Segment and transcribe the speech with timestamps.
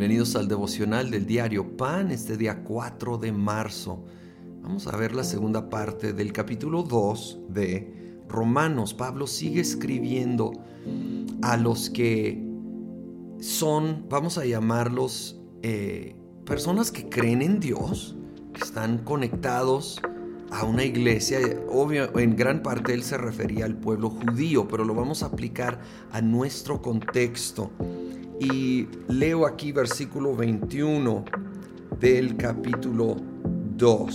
[0.00, 4.02] Bienvenidos al devocional del diario Pan, este día 4 de marzo.
[4.62, 8.94] Vamos a ver la segunda parte del capítulo 2 de Romanos.
[8.94, 10.52] Pablo sigue escribiendo
[11.42, 12.42] a los que
[13.40, 18.16] son, vamos a llamarlos, eh, personas que creen en Dios,
[18.54, 20.00] que están conectados
[20.50, 21.40] a una iglesia.
[21.70, 25.78] Obvio, en gran parte él se refería al pueblo judío, pero lo vamos a aplicar
[26.10, 27.70] a nuestro contexto.
[28.40, 31.24] Y leo aquí versículo 21
[32.00, 33.16] del capítulo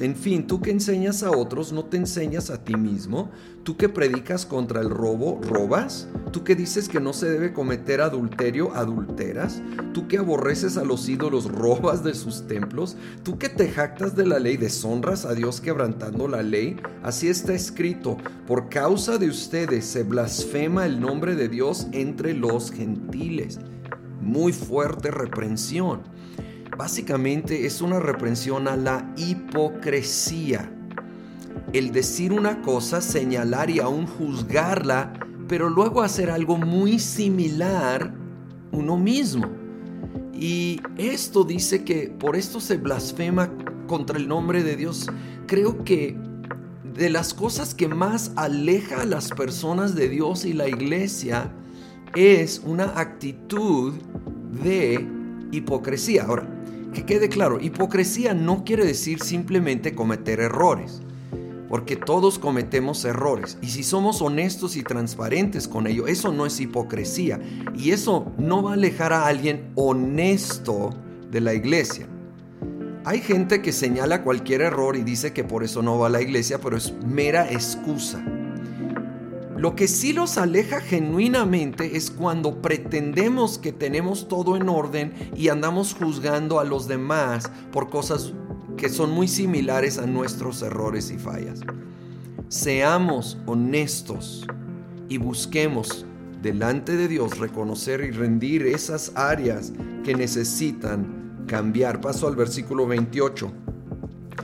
[0.00, 3.30] en fin, tú que enseñas a otros, no te enseñas a ti mismo.
[3.62, 6.08] Tú que predicas contra el robo, robas.
[6.30, 9.62] Tú que dices que no se debe cometer adulterio, adulteras.
[9.94, 12.98] Tú que aborreces a los ídolos, robas de sus templos.
[13.22, 16.76] Tú que te jactas de la ley, deshonras a Dios quebrantando la ley.
[17.02, 22.70] Así está escrito, por causa de ustedes se blasfema el nombre de Dios entre los
[22.70, 23.58] gentiles.
[24.20, 26.02] Muy fuerte reprensión.
[26.76, 30.70] Básicamente es una reprensión a la hipocresía.
[31.72, 35.12] El decir una cosa, señalar y aún juzgarla,
[35.48, 38.12] pero luego hacer algo muy similar
[38.72, 39.46] uno mismo.
[40.34, 43.50] Y esto dice que por esto se blasfema
[43.86, 45.06] contra el nombre de Dios.
[45.46, 46.16] Creo que
[46.94, 51.50] de las cosas que más aleja a las personas de Dios y la iglesia
[52.14, 53.94] es una actitud
[54.62, 55.06] de
[55.52, 56.24] hipocresía.
[56.24, 56.48] Ahora,
[56.92, 61.02] que quede claro, hipocresía no quiere decir simplemente cometer errores,
[61.68, 63.58] porque todos cometemos errores.
[63.60, 67.40] Y si somos honestos y transparentes con ello, eso no es hipocresía.
[67.76, 70.90] Y eso no va a alejar a alguien honesto
[71.30, 72.06] de la iglesia.
[73.04, 76.22] Hay gente que señala cualquier error y dice que por eso no va a la
[76.22, 78.24] iglesia, pero es mera excusa.
[79.56, 85.48] Lo que sí los aleja genuinamente es cuando pretendemos que tenemos todo en orden y
[85.48, 88.34] andamos juzgando a los demás por cosas
[88.76, 91.60] que son muy similares a nuestros errores y fallas.
[92.48, 94.46] Seamos honestos
[95.08, 96.04] y busquemos
[96.42, 99.72] delante de Dios reconocer y rendir esas áreas
[100.04, 102.02] que necesitan cambiar.
[102.02, 103.65] Paso al versículo 28.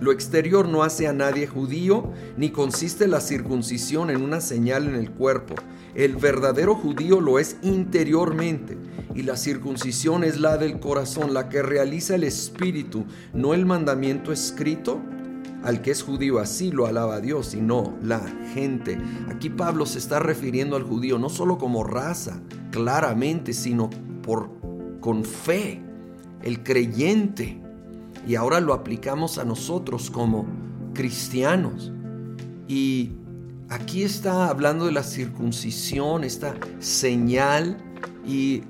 [0.00, 4.94] Lo exterior no hace a nadie judío, ni consiste la circuncisión en una señal en
[4.94, 5.54] el cuerpo.
[5.94, 8.78] El verdadero judío lo es interiormente,
[9.14, 14.32] y la circuncisión es la del corazón, la que realiza el espíritu, no el mandamiento
[14.32, 15.00] escrito.
[15.62, 18.20] Al que es judío así lo alaba Dios y no la
[18.54, 18.96] gente.
[19.28, 22.40] Aquí Pablo se está refiriendo al judío no solo como raza,
[22.70, 23.90] claramente, sino
[24.22, 24.48] por
[25.00, 25.82] con fe,
[26.42, 27.60] el creyente
[28.26, 30.46] y ahora lo aplicamos a nosotros como
[30.94, 31.92] cristianos.
[32.68, 33.12] Y
[33.68, 37.76] aquí está hablando de la circuncisión, esta señal
[38.26, 38.62] y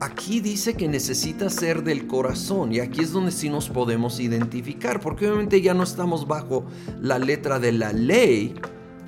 [0.00, 5.00] aquí dice que necesita ser del corazón y aquí es donde sí nos podemos identificar,
[5.00, 6.64] porque obviamente ya no estamos bajo
[7.00, 8.54] la letra de la ley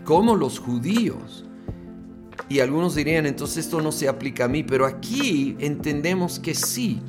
[0.05, 1.45] como los judíos.
[2.49, 7.01] Y algunos dirían, entonces esto no se aplica a mí, pero aquí entendemos que sí,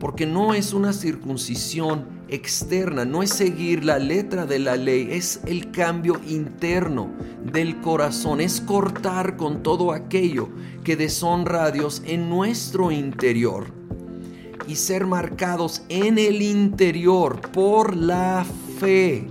[0.00, 5.40] porque no es una circuncisión externa, no es seguir la letra de la ley, es
[5.46, 7.10] el cambio interno
[7.44, 10.48] del corazón, es cortar con todo aquello
[10.82, 13.66] que deshonra a Dios en nuestro interior
[14.66, 18.46] y ser marcados en el interior por la
[18.78, 19.26] fe,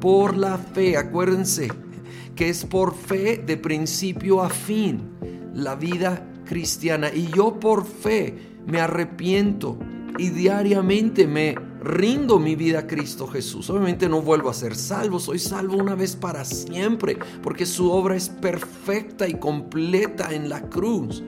[0.00, 1.68] por la fe, acuérdense
[2.34, 5.02] que es por fe de principio a fin
[5.54, 7.10] la vida cristiana.
[7.12, 8.34] Y yo por fe
[8.66, 9.78] me arrepiento
[10.18, 13.68] y diariamente me rindo mi vida a Cristo Jesús.
[13.70, 18.16] Obviamente no vuelvo a ser salvo, soy salvo una vez para siempre, porque su obra
[18.16, 21.22] es perfecta y completa en la cruz.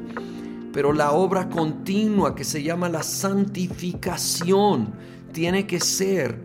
[0.72, 4.92] Pero la obra continua que se llama la santificación
[5.32, 6.38] tiene que ser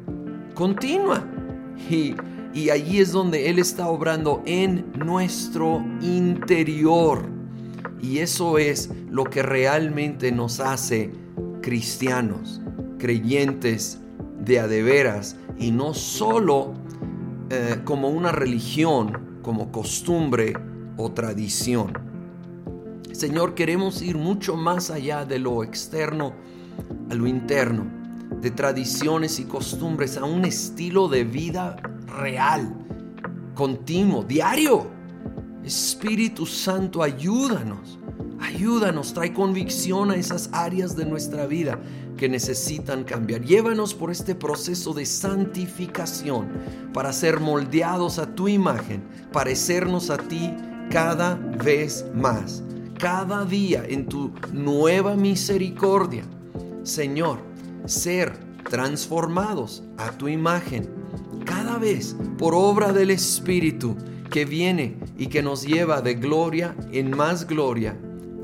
[0.53, 1.25] continua.
[1.89, 2.15] Y,
[2.53, 7.25] y allí es donde Él está obrando en nuestro interior.
[8.01, 11.11] Y eso es lo que realmente nos hace
[11.69, 12.59] cristianos,
[12.97, 13.99] creyentes
[14.39, 16.73] de adeveras y no solo
[17.51, 20.53] eh, como una religión, como costumbre
[20.97, 21.93] o tradición.
[23.11, 26.33] Señor, queremos ir mucho más allá de lo externo
[27.11, 27.85] a lo interno,
[28.41, 31.75] de tradiciones y costumbres, a un estilo de vida
[32.19, 32.73] real,
[33.53, 34.87] continuo, diario.
[35.63, 37.98] Espíritu Santo, ayúdanos
[38.41, 41.79] Ayúdanos, trae convicción a esas áreas de nuestra vida
[42.17, 43.41] que necesitan cambiar.
[43.41, 46.47] Llévanos por este proceso de santificación
[46.93, 50.53] para ser moldeados a tu imagen, parecernos a ti
[50.89, 52.63] cada vez más,
[52.97, 56.23] cada día en tu nueva misericordia.
[56.83, 57.39] Señor,
[57.85, 58.33] ser
[58.69, 60.89] transformados a tu imagen
[61.45, 63.95] cada vez por obra del Espíritu
[64.29, 67.97] que viene y que nos lleva de gloria en más gloria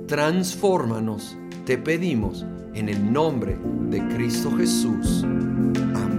[0.08, 3.58] transfórmanos, te pedimos, en el nombre
[3.90, 5.24] de Cristo Jesús.
[5.24, 6.15] Amén.